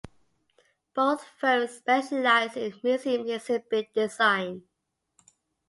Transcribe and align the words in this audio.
Both 0.95 1.23
firms 1.37 1.77
specialize 1.77 2.57
in 2.57 2.73
museum 2.81 3.29
exhibit 3.29 3.93
design. 3.93 4.63